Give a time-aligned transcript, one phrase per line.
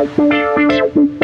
[0.00, 1.19] Música